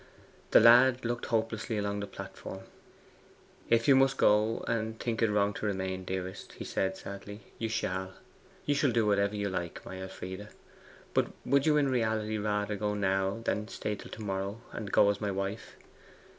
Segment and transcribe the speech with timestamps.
[0.49, 2.61] The lad looked hopelessly along the platform.
[3.69, 7.69] 'If you must go, and think it wrong to remain, dearest,' said he sadly, 'you
[7.69, 8.15] shall.
[8.65, 10.47] You shall do whatever you like, my Elfride.
[11.13, 15.07] But would you in reality rather go now than stay till to morrow, and go
[15.11, 15.75] as my wife?